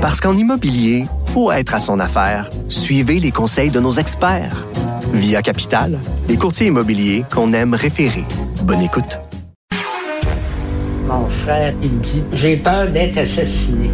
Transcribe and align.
Parce 0.00 0.18
qu'en 0.18 0.34
immobilier, 0.34 1.04
faut 1.26 1.52
être 1.52 1.74
à 1.74 1.78
son 1.78 2.00
affaire. 2.00 2.48
Suivez 2.70 3.20
les 3.20 3.30
conseils 3.30 3.70
de 3.70 3.80
nos 3.80 3.90
experts. 3.90 4.66
Via 5.12 5.42
Capital, 5.42 5.98
les 6.26 6.38
courtiers 6.38 6.68
immobiliers 6.68 7.24
qu'on 7.30 7.52
aime 7.52 7.74
référer. 7.74 8.24
Bonne 8.62 8.80
écoute. 8.80 9.18
Mon 11.06 11.28
frère, 11.28 11.74
il 11.82 11.90
me 11.90 12.00
dit 12.02 12.22
J'ai 12.32 12.56
peur 12.56 12.88
d'être 12.90 13.18
assassiné. 13.18 13.90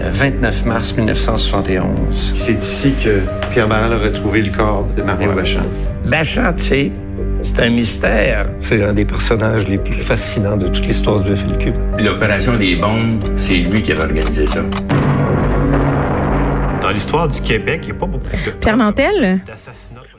Le 0.00 0.10
29 0.10 0.66
mars 0.66 0.94
1971. 0.94 2.34
C'est 2.34 2.58
ici 2.62 2.92
que 3.02 3.20
Pierre 3.52 3.68
Barral 3.68 3.94
a 3.94 3.98
retrouvé 3.98 4.42
le 4.42 4.52
corps 4.52 4.86
de 4.94 5.02
Mario 5.02 5.32
Bachand. 5.32 5.62
Bachand, 6.04 6.52
tu 6.58 6.64
sais, 6.64 6.92
c'est 7.42 7.60
un 7.60 7.70
mystère. 7.70 8.50
C'est 8.58 8.82
un 8.82 8.92
des 8.92 9.04
personnages 9.04 9.68
les 9.68 9.78
plus 9.78 9.94
fascinants 9.94 10.56
de 10.56 10.68
toute 10.68 10.86
l'histoire 10.86 11.20
du 11.20 11.34
FLQ. 11.34 11.72
L'opération 11.98 12.56
des 12.56 12.76
bombes, 12.76 13.22
c'est 13.36 13.58
lui 13.58 13.82
qui 13.82 13.92
avait 13.92 14.02
organisé 14.02 14.46
ça. 14.46 14.60
Dans 16.80 16.90
l'histoire 16.90 17.28
du 17.28 17.40
Québec, 17.40 17.80
il 17.84 17.92
n'y 17.92 17.96
a 17.96 18.00
pas 18.00 18.06
beaucoup 18.06 18.26
de 18.26 18.50
Pierre 18.52 18.76
Mantel? 18.76 19.40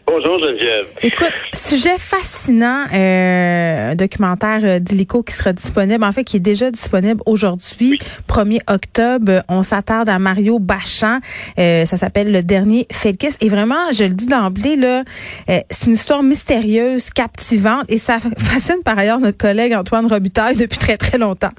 Bonjour 0.08 0.40
Geneviève. 0.40 0.88
Écoute, 1.04 1.32
sujet 1.54 1.98
fascinant, 1.98 2.86
euh, 2.94 3.92
un 3.92 3.96
documentaire 3.96 4.60
euh, 4.64 4.80
d'Illico 4.80 5.24
qui 5.24 5.34
sera 5.34 5.54
disponible, 5.54 6.04
en 6.04 6.12
fait 6.12 6.24
qui 6.24 6.38
est 6.38 6.42
déjà 6.42 6.72
disponible 6.72 7.22
aujourd'hui, 7.26 8.00
1er 8.28 8.60
octobre. 8.68 9.44
On 9.48 9.64
s'attarde 9.64 10.10
à 10.10 10.20
Mario 10.20 10.60
Bachand. 10.60 11.20
Euh, 11.58 11.86
ça 11.86 11.98
s'appelle 11.98 12.32
Le 12.32 12.44
Dernier 12.44 12.88
Felkis. 12.92 13.36
Et 13.40 13.50
vraiment, 13.50 13.92
je 13.94 14.04
le 14.04 14.14
dis 14.14 14.26
d'emblée, 14.26 14.76
là, 14.76 15.04
euh, 15.50 15.60
c'est 15.70 15.88
une 15.88 15.94
histoire 15.94 16.24
mystérieuse, 16.24 17.10
captivante, 17.12 17.86
et 17.88 17.98
ça 17.98 18.20
fascine 18.38 18.84
par 18.84 18.98
ailleurs 18.98 19.20
notre 19.20 19.38
collègue 19.38 19.74
Antoine 19.74 20.08
Robitaille 20.08 20.58
depuis 20.58 20.78
très 20.78 20.98
très 20.98 21.18
longtemps. 21.18 21.52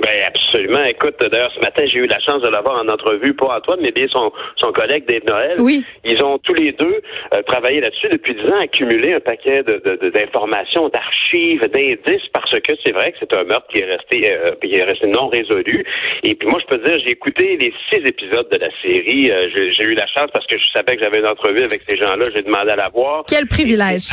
Ben 0.00 0.10
absolument. 0.26 0.84
Écoute, 0.84 1.14
d'ailleurs, 1.20 1.52
ce 1.54 1.60
matin, 1.60 1.84
j'ai 1.86 1.98
eu 1.98 2.06
la 2.06 2.20
chance 2.20 2.42
de 2.42 2.48
l'avoir 2.48 2.82
en 2.82 2.88
entrevue, 2.88 3.34
pas 3.34 3.56
Antoine, 3.56 3.80
mais 3.80 3.92
bien 3.92 4.06
son, 4.08 4.30
son 4.56 4.72
collègue 4.72 5.04
Dave 5.08 5.22
Noël. 5.28 5.56
Oui. 5.58 5.84
Ils 6.04 6.22
ont 6.22 6.38
tous 6.38 6.54
les 6.54 6.72
deux 6.72 7.00
euh, 7.32 7.42
travaillé 7.42 7.80
là-dessus 7.80 8.08
depuis 8.10 8.34
dix 8.34 8.46
ans, 8.46 8.58
accumulé 8.60 9.14
un 9.14 9.20
paquet 9.20 9.62
de, 9.62 9.80
de, 9.84 10.10
d'informations, 10.10 10.88
d'archives, 10.90 11.60
d'indices, 11.60 12.28
parce 12.32 12.58
que 12.60 12.72
c'est 12.84 12.92
vrai 12.92 13.12
que 13.12 13.18
c'est 13.20 13.34
un 13.34 13.44
meurtre 13.44 13.66
qui 13.72 13.78
est 13.78 13.84
resté 13.84 14.32
euh, 14.32 14.54
qui 14.62 14.74
est 14.74 14.84
resté 14.84 15.06
non 15.06 15.28
résolu. 15.28 15.84
Et 16.22 16.34
puis 16.34 16.48
moi, 16.48 16.60
je 16.60 16.76
peux 16.76 16.82
dire, 16.84 16.98
j'ai 17.04 17.12
écouté 17.12 17.56
les 17.56 17.72
six 17.90 18.00
épisodes 18.06 18.48
de 18.50 18.58
la 18.58 18.70
série. 18.82 19.30
Euh, 19.30 19.48
j'ai, 19.54 19.72
j'ai 19.72 19.84
eu 19.84 19.94
la 19.94 20.06
chance 20.08 20.30
parce 20.32 20.46
que 20.46 20.58
je 20.58 20.64
savais 20.74 20.96
que 20.96 21.02
j'avais 21.02 21.20
une 21.20 21.28
entrevue 21.28 21.62
avec 21.62 21.82
ces 21.88 21.96
gens-là. 21.96 22.24
J'ai 22.34 22.42
demandé 22.42 22.70
à 22.70 22.76
la 22.76 22.88
voir. 22.88 23.24
Quel 23.28 23.46
privilège. 23.46 24.10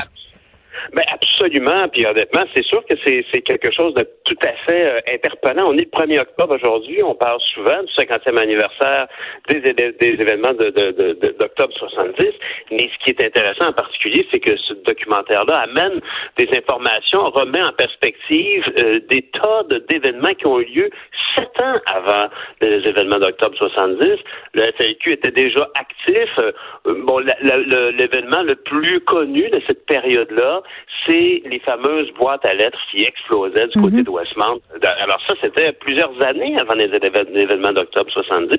Ben 0.93 1.03
absolument. 1.11 1.87
Puis 1.91 2.05
honnêtement, 2.05 2.43
c'est 2.55 2.65
sûr 2.65 2.83
que 2.85 2.95
c'est, 3.05 3.41
quelque 3.41 3.71
chose 3.71 3.93
de 3.95 4.07
tout 4.25 4.37
à 4.43 4.53
fait 4.67 4.85
euh, 4.85 4.99
interpellant. 5.13 5.67
On 5.67 5.77
est 5.77 5.89
le 5.93 5.99
1er 6.05 6.21
octobre 6.21 6.55
aujourd'hui. 6.55 7.01
On 7.03 7.15
parle 7.15 7.39
souvent 7.53 7.81
du 7.83 7.91
50e 7.93 8.37
anniversaire 8.37 9.07
des, 9.49 9.61
des, 9.73 9.93
événements 10.01 10.53
de, 10.53 10.69
de, 10.69 10.91
de, 10.91 11.35
d'octobre 11.39 11.73
70. 11.73 12.31
Mais 12.71 12.89
ce 12.89 13.03
qui 13.03 13.09
est 13.11 13.25
intéressant 13.25 13.69
en 13.69 13.73
particulier, 13.73 14.25
c'est 14.31 14.39
que 14.39 14.55
ce 14.57 14.73
documentaire-là 14.85 15.59
amène 15.59 15.99
des 16.37 16.47
informations, 16.55 17.29
remet 17.31 17.61
en 17.61 17.73
perspective 17.73 18.63
euh, 18.79 18.99
des 19.09 19.23
tas 19.23 19.63
de, 19.69 19.79
d'événements 19.89 20.33
qui 20.33 20.47
ont 20.47 20.59
eu 20.59 20.65
lieu 20.65 20.89
sept 21.35 21.61
ans 21.61 21.75
avant 21.85 22.29
les 22.61 22.87
événements 22.87 23.19
d'octobre 23.19 23.55
70. 23.57 24.17
Le 24.53 24.71
FLQ 24.77 25.13
était 25.13 25.31
déjà 25.31 25.69
actif. 25.79 26.29
Euh, 26.39 26.51
bon, 26.85 27.19
l'événement 27.19 28.43
le 28.43 28.55
plus 28.55 29.01
connu 29.01 29.49
de 29.49 29.61
cette 29.67 29.85
période-là, 29.85 30.62
c'est 31.05 31.41
les 31.45 31.59
fameuses 31.59 32.11
boîtes 32.13 32.45
à 32.45 32.53
lettres 32.53 32.79
qui 32.91 33.03
explosaient 33.03 33.67
du 33.67 33.81
côté 33.81 34.03
de 34.03 34.09
Westmount. 34.09 34.59
Alors 34.99 35.19
ça, 35.27 35.35
c'était 35.41 35.71
plusieurs 35.73 36.13
années 36.21 36.55
avant 36.59 36.75
les, 36.75 36.87
évén- 36.87 37.29
les 37.31 37.41
événements 37.41 37.73
d'octobre 37.73 38.09
70. 38.11 38.57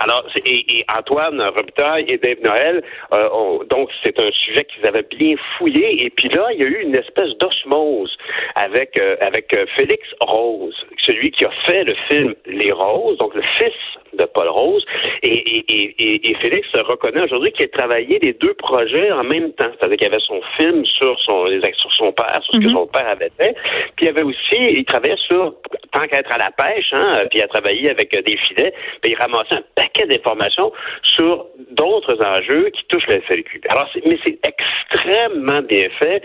Alors, 0.00 0.24
et, 0.44 0.78
et 0.78 0.84
Antoine 0.96 1.40
Robitaille 1.40 2.04
et 2.08 2.18
Dave 2.18 2.38
Noël, 2.44 2.82
euh, 3.14 3.28
ont- 3.32 3.60
donc 3.70 3.90
c'est 4.04 4.18
un 4.20 4.30
sujet 4.32 4.64
qu'ils 4.64 4.86
avaient 4.86 5.06
bien 5.18 5.34
fouillé. 5.56 6.04
Et 6.04 6.10
puis 6.10 6.28
là, 6.28 6.46
il 6.52 6.60
y 6.60 6.62
a 6.62 6.66
eu 6.66 6.82
une 6.82 6.96
espèce 6.96 7.30
d'osmose 7.38 8.16
avec 8.54 8.98
euh, 8.98 9.16
avec 9.20 9.52
euh, 9.54 9.66
Félix 9.76 10.02
Rose, 10.20 10.74
celui 10.98 11.30
qui 11.30 11.44
a 11.44 11.50
fait 11.66 11.84
le 11.84 11.94
film 12.10 12.34
Les 12.46 12.72
Roses, 12.72 13.18
donc 13.18 13.34
le 13.34 13.42
fils 13.58 13.72
de 14.18 14.24
Paul 14.26 14.48
Rose. 14.48 14.84
Et, 15.22 15.28
et, 15.30 15.64
et, 15.68 15.94
et- 15.98 16.30
et 16.30 16.34
Félix 16.36 16.66
reconnaît 16.86 17.24
aujourd'hui 17.24 17.52
qu'il 17.52 17.64
a 17.66 17.68
travaillé 17.78 18.18
les 18.20 18.32
deux 18.34 18.54
projets 18.54 19.10
en 19.12 19.24
même 19.24 19.52
temps. 19.52 19.70
C'est-à-dire 19.78 19.96
qu'il 19.98 20.06
avait 20.08 20.20
son 20.26 20.40
film 20.56 20.84
sur 20.84 21.18
son, 21.20 21.46
sur 21.74 21.92
son 21.92 22.12
père, 22.12 22.40
sur 22.42 22.54
ce 22.54 22.58
que 22.60 22.68
son 22.70 22.86
père 22.86 23.08
avait 23.08 23.30
fait. 23.38 23.54
Puis 23.96 24.06
il 24.06 24.08
avait 24.08 24.22
aussi, 24.24 24.56
il 24.78 24.84
travaillait 24.84 25.16
sur, 25.28 25.54
tant 25.98 26.06
qu'être 26.06 26.32
à 26.32 26.38
la 26.38 26.50
pêche, 26.50 26.90
hein, 26.92 27.22
puis 27.30 27.40
il 27.40 27.42
a 27.42 27.48
travaillé 27.48 27.90
avec 27.90 28.16
euh, 28.16 28.22
des 28.22 28.36
filets, 28.36 28.72
puis 29.02 29.12
il 29.12 29.16
ramassait 29.16 29.54
un 29.56 29.62
paquet 29.74 30.06
d'informations 30.06 30.72
sur 31.02 31.46
d'autres 31.70 32.16
enjeux 32.22 32.70
qui 32.70 32.84
touchent 32.88 33.06
le 33.08 33.20
FLQ. 33.22 33.60
Alors, 33.68 33.88
mais 34.04 34.18
c'est 34.24 34.38
extrêmement 34.46 35.62
bien 35.62 35.88
fait. 35.98 36.22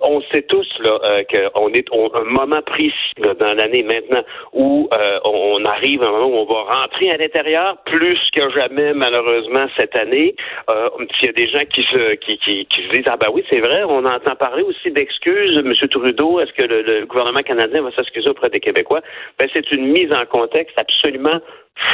On 0.00 0.22
sait 0.32 0.42
tous 0.42 0.66
là 0.80 0.98
euh, 1.04 1.22
qu'on 1.54 1.68
est 1.72 1.86
au- 1.90 2.10
un 2.14 2.24
moment 2.24 2.62
précis 2.64 2.92
dans 3.18 3.54
l'année 3.56 3.82
maintenant 3.82 4.22
où 4.52 4.88
euh, 4.94 5.18
on, 5.24 5.58
on 5.60 5.64
arrive 5.66 6.02
à 6.02 6.06
un 6.08 6.10
moment 6.12 6.26
où 6.26 6.36
on 6.36 6.44
va 6.46 6.62
rentrer 6.80 7.10
à 7.10 7.16
l'intérieur 7.16 7.76
plus 7.84 8.18
que 8.34 8.48
jamais 8.50 8.94
malheureusement 8.94 9.64
cette 9.76 9.94
année. 9.96 10.34
Euh, 10.70 10.88
S'il 11.18 11.26
y 11.26 11.28
a 11.28 11.32
des 11.32 11.48
gens 11.48 11.64
qui 11.70 11.82
se 11.82 12.14
qui, 12.14 12.38
qui, 12.38 12.66
qui 12.66 12.82
se 12.84 12.88
disent 12.90 13.04
ah 13.06 13.16
ben 13.18 13.28
oui 13.32 13.44
c'est 13.50 13.60
vrai 13.60 13.82
on 13.84 14.04
entend 14.04 14.34
parler 14.36 14.62
aussi 14.62 14.90
d'excuses 14.90 15.58
Monsieur 15.58 15.88
Trudeau 15.88 16.40
est-ce 16.40 16.52
que 16.52 16.66
le, 16.66 16.82
le 16.82 17.06
gouvernement 17.06 17.40
canadien 17.40 17.82
va 17.82 17.90
s'excuser 17.92 18.28
auprès 18.30 18.48
des 18.50 18.60
Québécois? 18.60 18.91
Ben 19.38 19.48
c'est 19.54 19.70
une 19.72 19.88
mise 19.88 20.12
en 20.12 20.24
contexte 20.26 20.78
absolument 20.78 21.40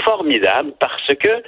formidable 0.04 0.72
parce 0.80 1.06
que 1.20 1.42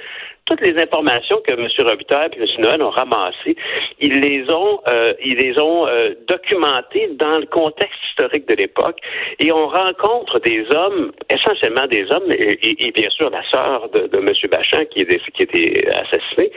toutes 0.45 0.61
les 0.61 0.81
informations 0.81 1.39
que 1.47 1.53
M. 1.53 1.67
Robitaille 1.87 2.29
et 2.35 2.41
M. 2.41 2.47
Noël 2.59 2.81
ont 2.81 2.89
ramassées, 2.89 3.55
ils 3.99 4.19
les 4.19 4.51
ont, 4.53 4.81
euh, 4.87 5.13
ils 5.23 5.35
les 5.37 5.57
ont 5.61 5.87
euh, 5.87 6.13
documentées 6.27 7.09
dans 7.13 7.37
le 7.39 7.45
contexte 7.45 7.97
historique 8.09 8.49
de 8.49 8.55
l'époque. 8.55 8.97
Et 9.39 9.51
on 9.51 9.67
rencontre 9.67 10.39
des 10.39 10.65
hommes, 10.75 11.11
essentiellement 11.29 11.85
des 11.87 12.05
hommes, 12.11 12.29
et, 12.33 12.53
et- 12.67 12.87
et 12.87 12.91
bien 12.91 13.09
sûr 13.11 13.29
la 13.29 13.43
sœur 13.49 13.87
de, 13.89 14.07
de 14.07 14.17
M. 14.17 14.33
Bachand 14.51 14.83
qui, 14.89 15.03
est, 15.03 15.31
qui 15.31 15.41
a 15.41 15.43
été 15.43 15.87
assassiné, 15.89 16.51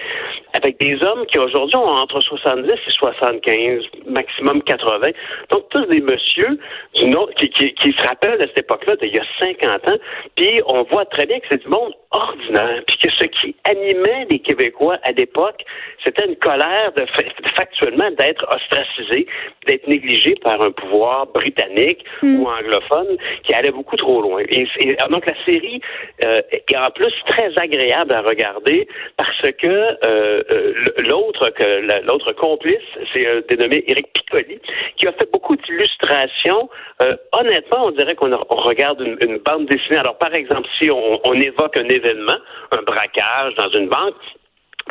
avec 0.61 0.81
des 0.81 0.97
hommes 1.07 1.27
qui 1.27 1.39
aujourd'hui 1.39 1.77
ont 1.77 1.87
entre 1.87 2.21
70 2.21 2.71
et 2.71 2.91
75, 2.91 3.83
maximum 4.07 4.63
80. 4.63 5.09
Donc 5.51 5.69
tous 5.69 5.85
des 5.87 6.01
messieurs 6.01 6.59
du 6.97 7.15
qui, 7.37 7.51
qui, 7.51 7.75
qui 7.75 7.93
se 7.93 8.07
rappellent 8.09 8.39
de 8.39 8.45
cette 8.45 8.61
époque-là, 8.61 8.97
d'il 8.97 9.15
y 9.15 9.19
a 9.19 9.25
50 9.41 9.91
ans, 9.91 9.99
puis 10.37 10.63
on 10.67 10.83
voit 10.85 11.05
très 11.05 11.27
bien 11.27 11.39
que 11.39 11.47
c'est 11.51 11.64
du 11.65 11.71
monde 11.71 11.95
ordinaire, 12.11 12.83
puis 12.87 12.99
que 12.99 13.11
ce 13.19 13.25
qui 13.25 13.57
animait 13.65 14.27
les 14.31 14.39
Québécois 14.39 14.99
à 15.03 15.13
l'époque, 15.13 15.65
c'était 16.05 16.27
une 16.27 16.37
colère 16.37 16.93
de 16.97 17.05
fa- 17.07 17.51
factuellement 17.55 18.11
d'être 18.19 18.45
ostracisé, 18.55 19.27
d'être 19.67 19.87
négligé 19.87 20.35
par 20.43 20.61
un 20.61 20.71
pouvoir 20.73 21.27
britannique 21.29 22.05
ou 22.23 22.47
anglophone 22.49 23.17
qui 23.45 23.55
allait 23.55 23.71
beaucoup 23.71 23.97
trop 23.97 24.23
loin. 24.23 24.41
Et, 24.49 24.67
et- 24.81 24.97
donc 25.11 25.27
la 25.27 25.35
série 25.45 25.81
euh, 26.25 26.43
est 26.51 26.77
en 26.77 26.91
plus 26.91 27.13
très 27.29 27.51
agréable 27.57 28.13
à 28.15 28.21
regarder 28.23 28.87
parce 29.17 29.51
que 29.53 29.67
euh, 29.67 30.43
euh, 30.51 30.75
l'autre 31.09 31.51
que 31.51 31.65
la- 31.87 32.01
l'autre 32.01 32.33
complice, 32.33 32.77
c'est 33.13 33.27
un 33.27 33.41
dénommé 33.49 33.85
Éric 33.87 34.13
Piccoli, 34.13 34.59
qui 34.97 35.07
a 35.07 35.13
fait 35.13 35.31
beaucoup 35.33 35.57
d'illustrations. 35.57 36.69
Euh, 37.03 37.17
honnêtement, 37.33 37.87
on 37.87 37.91
dirait 37.91 38.15
qu'on 38.15 38.31
regarde 38.49 39.01
une, 39.01 39.17
une 39.29 39.39
bande 39.39 39.67
dessinée. 39.67 39.99
Alors, 39.99 40.17
par 40.19 40.35
exemple, 40.35 40.69
si 40.79 40.91
on, 40.91 41.21
on 41.25 41.35
évoque 41.35 41.77
un 41.77 41.89
événement, 41.89 42.37
un 42.73 42.83
braquage 42.83 43.55
dans 43.57 43.71
une 43.71 43.89
banque, 43.89 44.15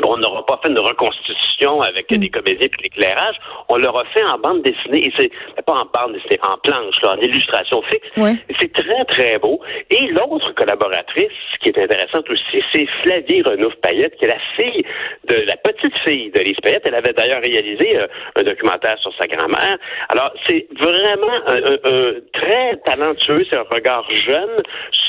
on 0.05 0.17
n'aura 0.17 0.45
pas 0.45 0.59
fait 0.63 0.69
une 0.71 0.79
reconstitution 0.79 1.81
avec 1.81 2.07
des 2.09 2.29
comédiens 2.29 2.67
et 2.67 2.81
l'éclairage. 2.83 3.35
On 3.69 3.77
l'aura 3.77 4.03
fait 4.05 4.23
en 4.23 4.37
bande 4.39 4.61
dessinée. 4.63 5.07
Et 5.07 5.13
c'est 5.17 5.31
pas 5.65 5.73
en 5.73 5.85
bande 5.93 6.13
dessinée, 6.13 6.39
en 6.43 6.57
planche, 6.57 6.95
là, 7.03 7.13
en 7.13 7.17
illustration 7.17 7.81
fixe. 7.83 8.07
Ouais. 8.17 8.33
C'est 8.59 8.73
très, 8.73 9.05
très 9.05 9.37
beau. 9.39 9.59
Et 9.91 10.07
l'autre 10.07 10.51
collaboratrice, 10.55 11.27
qui 11.61 11.69
est 11.69 11.77
intéressante 11.77 12.29
aussi, 12.29 12.61
c'est 12.73 12.87
Flavie 13.03 13.43
Renouf-Payette, 13.43 14.15
qui 14.17 14.25
est 14.25 14.29
la 14.29 14.39
fille 14.55 14.83
de 15.29 15.35
la 15.45 15.55
petite 15.57 15.95
fille 16.05 16.31
de 16.31 16.39
Lise 16.39 16.57
Payette. 16.63 16.83
Elle 16.85 16.95
avait 16.95 17.13
d'ailleurs 17.13 17.41
réalisé 17.41 17.97
euh, 17.97 18.07
un 18.35 18.43
documentaire 18.43 18.97
sur 18.99 19.11
sa 19.19 19.27
grand-mère. 19.27 19.77
Alors, 20.09 20.31
c'est 20.47 20.67
vraiment 20.79 21.33
un, 21.47 21.57
un- 21.57 21.79
un 21.85 22.13
très 22.33 22.77
talentueux, 22.85 23.45
c'est 23.49 23.57
un 23.57 23.65
regard 23.69 24.05
jeune 24.11 24.61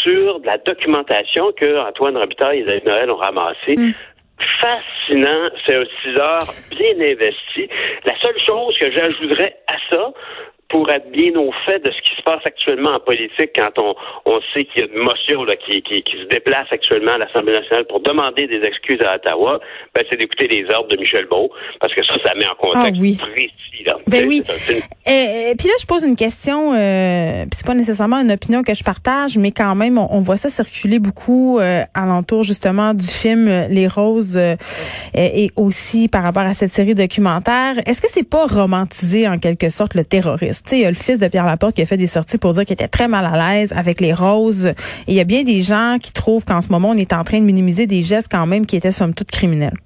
sur 0.05 0.41
de 0.41 0.47
la 0.47 0.59
documentation 0.59 1.53
que 1.57 1.79
Antoine 1.89 2.17
Robitaille 2.19 2.61
et 2.69 2.83
Noël 2.87 3.11
ont 3.11 3.17
ramassé 3.17 3.75
fascinant. 4.61 5.51
C'est 5.67 5.77
un 5.77 5.85
6 6.03 6.21
heures 6.21 6.55
bien 6.71 7.07
investi. 7.13 7.69
La 8.05 8.15
seule 8.21 8.39
chose 8.47 8.77
que 8.79 8.93
j'ajouterais 8.93 9.57
à 9.69 9.77
ça, 9.91 10.13
pour 10.71 10.91
être 10.91 11.09
bien 11.13 11.33
au 11.37 11.53
fait 11.67 11.79
de 11.85 11.91
ce 11.91 12.01
qui 12.03 12.17
se 12.17 12.23
passe 12.23 12.41
actuellement 12.45 12.91
en 12.91 12.99
politique 12.99 13.51
quand 13.55 13.71
on, 13.81 13.95
on 14.25 14.41
sait 14.53 14.65
qu'il 14.65 14.81
y 14.81 14.85
a 14.85 14.89
une 14.93 15.05
motion 15.05 15.45
là, 15.45 15.55
qui, 15.57 15.83
qui, 15.83 16.03
qui 16.03 16.17
se 16.19 16.25
déplace 16.25 16.67
actuellement 16.73 17.13
à 17.13 17.19
l'Assemblée 17.19 17.53
nationale 17.53 17.85
pour 17.87 18.01
demander 18.01 18.47
des 18.49 18.61
excuses 18.67 19.01
à 19.03 19.15
Ottawa, 19.17 19.61
ben, 19.95 20.03
c'est 20.11 20.17
d'écouter 20.17 20.49
les 20.49 20.65
ordres 20.75 20.89
de 20.89 20.97
Michel 20.97 21.27
Beau, 21.27 21.53
parce 21.81 21.95
que 21.95 22.05
ça, 22.05 22.15
ça 22.25 22.35
met 22.35 22.47
en 22.47 22.55
contexte 22.57 22.95
Ah 22.97 23.01
oui. 23.01 23.17
précis. 23.17 23.85
Là. 23.85 23.97
Ben 24.09 24.27
oui. 24.27 24.43
Euh, 25.07 25.55
puis 25.59 25.69
là, 25.69 25.75
je 25.81 25.87
pose 25.87 26.03
une 26.05 26.17
question. 26.17 26.73
Euh, 26.75 27.45
c'est 27.53 27.67
pas 27.67 27.75
nécessairement 27.75 28.21
une 28.21 28.33
opinion 28.33 28.63
que 28.63 28.73
je 28.75 28.83
partage, 28.83 29.37
mais 29.37 29.53
quand 29.53 29.75
même, 29.75 29.99
on, 29.99 30.21
voit 30.21 30.39
ça 30.39 30.49
circuler 30.49 30.99
beaucoup 30.99 31.59
euh, 31.59 31.85
alentour 31.93 32.43
justement 32.43 32.95
du 32.95 33.07
film 33.07 33.47
euh, 33.47 33.69
Les 33.69 33.87
Roses 33.87 34.37
euh, 34.37 34.57
et, 35.13 35.45
et 35.45 35.53
aussi 35.57 36.09
par 36.09 36.23
rapport 36.23 36.45
à 36.45 36.55
cette 36.55 36.73
série 36.73 36.95
documentaire. 36.95 37.75
Est-ce 37.85 38.01
que 38.01 38.09
c'est 38.11 38.29
pas 38.29 38.47
romantisé 38.47 39.29
en 39.29 39.39
quelque 39.39 39.69
sorte 39.69 39.95
le 39.95 40.05
terrorisme? 40.05 40.63
Tu 40.65 40.71
sais, 40.71 40.79
il 40.79 40.83
y 40.83 40.87
a 40.87 40.91
le 40.91 40.97
fils 40.97 41.19
de 41.19 41.29
Pierre 41.29 41.45
Laporte 41.45 41.75
qui 41.75 41.83
a 41.83 41.87
fait 41.87 41.99
des 41.99 42.07
sorties 42.07 42.39
pour 42.39 42.55
dire 42.55 42.65
qu'il 42.65 42.73
était 42.75 42.89
très 42.89 43.09
mal 43.09 43.27
à 43.27 43.55
l'aise 43.55 43.75
avec 43.77 44.01
les 44.01 44.15
roses. 44.15 44.67
Et 44.67 44.75
il 45.09 45.15
y 45.15 45.21
a 45.21 45.25
bien 45.25 45.43
des 45.43 45.63
gens 45.63 45.99
qui 46.01 46.13
trouvent 46.13 46.45
qu'en 46.45 46.63
ce 46.63 46.69
moment, 46.69 46.91
on 46.91 46.97
est 46.97 47.13
en 47.13 47.25
train 47.25 47.41
de 47.41 47.45
minimiser 47.45 47.87
des 47.87 48.03
gestes 48.03 48.29
quand 48.31 48.47
même 48.47 48.65
qui 48.65 48.77
étaient 48.77 48.93
somme 48.93 49.13
toute 49.13 49.31
criminels. 49.31 49.77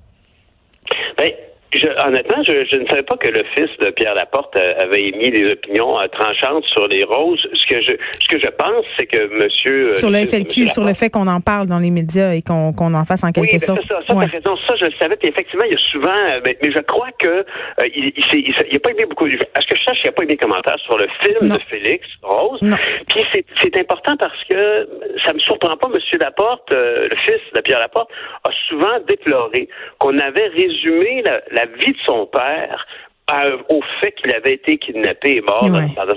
Ben, 1.72 1.80
je, 1.80 2.06
honnêtement, 2.06 2.42
je, 2.44 2.52
je 2.72 2.78
ne 2.78 2.86
savais 2.88 3.02
pas 3.02 3.16
que 3.16 3.28
le 3.28 3.44
fils 3.54 3.68
de 3.80 3.90
Pierre 3.90 4.14
Laporte 4.14 4.56
euh, 4.56 4.74
avait 4.82 5.00
émis 5.08 5.30
des 5.30 5.50
opinions 5.52 6.00
euh, 6.00 6.06
tranchantes 6.08 6.64
sur 6.66 6.86
les 6.88 7.04
roses. 7.04 7.46
Ce 7.52 7.66
que 7.66 7.80
je, 7.82 7.94
ce 8.20 8.28
que 8.28 8.40
je 8.40 8.48
pense, 8.50 8.84
c'est 8.98 9.06
que 9.06 9.26
Monsieur 9.38 9.90
euh, 9.90 9.94
Sur 9.96 10.10
le 10.10 10.20
de 10.22 10.26
FLQ, 10.26 10.68
sur 10.68 10.84
le 10.84 10.94
fait 10.94 11.10
qu'on 11.10 11.26
en 11.26 11.40
parle 11.40 11.66
dans 11.66 11.78
les 11.78 11.90
médias 11.90 12.32
et 12.32 12.42
qu'on 12.42 12.72
qu'on 12.72 12.94
en 12.94 13.04
fasse 13.04 13.24
en 13.24 13.32
quelque 13.32 13.52
oui, 13.52 13.58
ben, 13.58 13.60
sorte. 13.60 13.82
ça, 13.84 14.00
ça 14.06 14.14
Ouais. 14.14 14.24
raison, 14.26 14.56
ça 14.66 14.74
je 14.80 14.86
le 14.86 14.92
savais, 14.98 15.16
puis 15.16 15.28
effectivement, 15.28 15.64
il 15.66 15.72
y 15.72 15.76
a 15.76 15.90
souvent, 15.92 16.40
mais, 16.44 16.56
mais 16.62 16.72
je 16.72 16.80
crois 16.80 17.10
que 17.18 17.28
euh, 17.28 17.44
il, 17.94 18.12
il, 18.16 18.76
a 18.76 18.80
pas 18.80 18.90
aimé 18.90 19.04
beaucoup, 19.08 19.26
à 19.26 19.60
ce 19.60 19.66
que 19.66 19.76
je 19.78 19.84
sache, 19.84 19.98
il 20.02 20.06
n'a 20.06 20.12
pas 20.12 20.22
aimé 20.22 20.32
les 20.32 20.36
commentaires 20.38 20.78
sur 20.84 20.96
le 20.96 21.06
film 21.22 21.38
Non. 21.50 21.54
de 21.56 21.60
Félix 21.68 22.06
Rose, 22.22 22.60
Non. 22.62 22.76
puis 23.08 23.22
c'est, 23.32 23.44
c'est 23.62 23.76
important 23.78 24.16
parce 24.16 24.42
que 24.48 24.88
ça 25.24 25.32
me 25.34 25.38
surprend 25.40 25.76
pas, 25.76 25.88
Monsieur 25.88 26.18
Laporte, 26.18 26.72
euh, 26.72 27.08
le 27.10 27.16
fils 27.26 27.40
de 27.54 27.60
Pierre 27.60 27.80
Laporte, 27.80 28.10
a 28.44 28.50
souvent 28.68 28.98
déploré 29.06 29.68
qu'on 29.98 30.18
avait 30.18 30.48
résumé 30.48 31.22
la, 31.26 31.40
la 31.52 31.57
vie 31.66 31.92
de 31.92 31.98
son 32.06 32.26
père 32.26 32.86
à- 33.30 33.48
au 33.74 33.80
fait 34.00 34.12
qu'il 34.12 34.32
avait 34.32 34.52
été 34.54 34.78
kidnappé 34.78 35.36
et 35.36 35.40
mort 35.42 35.64
Ouais. 35.64 35.86
dans. 35.96 36.04
Là, 36.04 36.14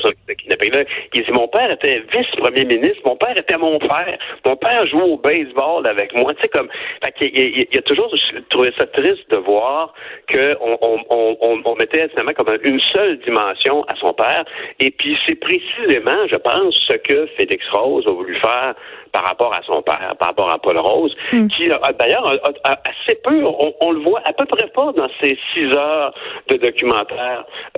il 1.13 1.24
dit 1.24 1.31
mon 1.31 1.48
père 1.48 1.72
était 1.72 2.04
vice-premier 2.12 2.66
ministre, 2.66 3.02
mon 3.06 3.16
père 3.16 3.38
était 3.38 3.58
mon 3.58 3.80
père, 3.80 4.18
mon 4.46 4.56
père 4.56 4.86
jouait 4.88 5.02
au 5.04 5.18
baseball 5.18 5.86
avec 5.88 6.13
moi. 6.16 6.34
Tu 6.36 6.42
sais 6.44 6.50
comme, 6.50 6.69
fait 7.04 7.13
il, 7.22 7.40
il- 7.40 7.68
il 7.72 7.78
a 7.78 7.81
toujours 7.81 8.13
trouvé 8.50 8.72
ça 8.78 8.86
triste 8.88 9.30
de 9.31 9.38
voir 9.38 9.94
que 10.28 10.58
on, 10.62 10.78
on, 11.10 11.62
on, 11.66 11.75
mettait 11.75 12.08
finalement 12.10 12.34
comme 12.34 12.58
une 12.63 12.80
seule 12.94 13.18
dimension 13.19 13.84
à 13.86 13.96
son 13.96 14.13
père. 14.13 14.44
Et 14.80 14.92
puis 14.92 15.18
c'est 15.28 15.36
précisément, 15.36 16.28
je 16.30 16.36
pense, 16.38 16.75
ce 16.90 16.96
que 16.98 17.25
Félix 17.38 17.66
Rose 17.72 18.06
a 18.08 18.12
voulu 18.12 18.36
faire 18.40 18.74
par 19.12 19.25
rapport 19.25 19.54
à 19.54 19.62
son 19.63 19.81
père, 19.81 20.13
par 20.19 20.30
rapport 20.30 20.52
à 20.52 20.58
Paul 20.60 20.78
Rose, 20.78 21.13
qui 21.31 21.69
a- 21.72 21.80
d'ailleurs 22.00 22.34
assez 22.63 23.19
peu, 23.24 23.44
on, 23.44 23.74
on 23.81 23.92
le 23.92 24.00
voit 24.00 24.22
à 24.25 24.31
peu 24.34 24.46
près 24.46 24.68
pas 24.68 24.92
dans 24.96 25.10
ces 25.22 25.38
six 25.54 25.66
heures 25.75 26.13
de 26.48 26.56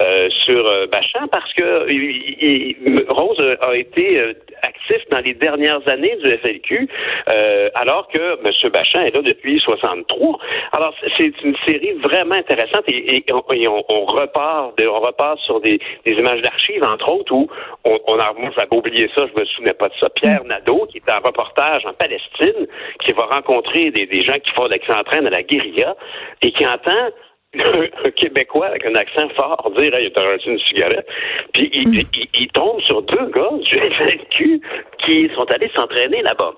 euh, 0.01 0.29
sur 0.45 0.65
euh, 0.69 0.87
Bachand, 0.87 1.27
parce 1.31 1.51
que 1.53 1.89
il- 1.89 2.35
il- 2.41 3.05
Rose 3.09 3.37
a, 3.61 3.75
été 3.75 4.19
euh, 4.19 4.33
actif 4.63 4.97
dans 5.09 5.19
les 5.19 5.33
dernières 5.33 5.81
années 5.91 6.15
du 6.23 6.29
FLQ, 6.31 6.87
euh, 7.33 7.69
alors 7.75 8.07
que 8.09 8.19
M. 8.19 8.71
Bachand 8.71 9.01
est 9.01 9.15
là 9.15 9.21
depuis 9.21 9.59
63. 9.59 10.37
Alors 10.71 10.93
c'est 11.17 11.33
une 11.43 11.55
série 11.67 11.93
vraiment 12.03 12.35
intéressante 12.35 12.83
et, 12.87 13.17
et 13.17 13.25
on, 13.33 13.43
et 13.53 13.67
on- 13.67 13.83
on 13.89 14.05
repart, 14.05 14.73
on 14.87 14.99
repart 14.99 15.39
sur 15.39 15.59
des, 15.61 15.79
des 16.05 16.11
images 16.13 16.41
d'archives 16.41 16.83
entre 16.83 17.11
autres 17.11 17.31
où 17.33 17.47
on, 17.85 17.99
on 18.07 18.19
a, 18.19 18.33
moi 18.33 18.49
j'avais 18.57 18.75
oublié 18.75 19.09
ça, 19.15 19.23
je 19.27 19.39
me 19.41 19.45
souvenais 19.47 19.73
pas 19.73 19.89
de 19.89 19.93
ça. 19.99 20.09
Pierre 20.09 20.43
Nadeau 20.45 20.87
qui 20.91 20.97
est 20.97 21.11
en 21.11 21.19
reportage 21.25 21.85
en 21.85 21.93
Palestine, 21.93 22.67
qui 23.03 23.11
va 23.13 23.23
rencontrer 23.25 23.91
des, 23.91 24.05
des 24.05 24.21
gens 24.23 24.37
qui 24.43 24.51
font 24.53 24.67
de 24.67 24.77
s'entraînent 24.87 25.27
à 25.27 25.29
la 25.29 25.43
guérilla 25.43 25.95
et 26.41 26.51
qui 26.51 26.65
entend 26.65 27.09
un 27.55 28.11
Québécois 28.11 28.67
avec 28.67 28.85
un 28.85 28.95
accent 28.95 29.29
fort 29.35 29.71
dire 29.77 29.93
hey, 29.93 30.11
t'as 30.11 30.37
une 30.45 30.59
cigarette. 30.59 31.07
Puis 31.53 31.69
il, 31.73 31.93
il- 31.99 32.07
il 32.39 32.47
tombe 32.49 32.81
sur 32.81 33.01
deux 33.03 33.25
gars 33.27 33.49
du 33.61 33.77
FLQ 33.77 34.61
qui 35.05 35.29
sont 35.35 35.45
allés 35.51 35.69
s'entraîner 35.75 36.21
là-bas. 36.23 36.53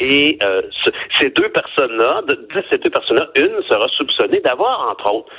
Et 0.00 0.38
euh, 0.42 0.62
ce- 0.84 0.90
ces 1.18 1.30
deux 1.30 1.48
personnes-là, 1.50 2.22
de, 2.28 2.34
de 2.34 2.64
ces 2.70 2.78
deux 2.78 2.90
personnes-là, 2.90 3.28
une 3.36 3.62
sera 3.68 3.86
soupçonnée 3.88 4.40
d'avoir, 4.40 4.88
entre 4.90 5.12
autres, 5.12 5.32